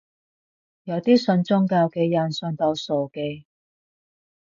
[0.85, 3.45] 有啲信宗教嘅人信到傻嘅